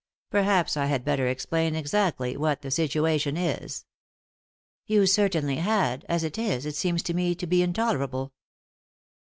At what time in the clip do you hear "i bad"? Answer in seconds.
0.75-1.05